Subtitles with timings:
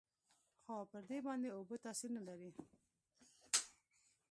[0.63, 2.51] خو پر دې باندې اوبه تاثير نه لري.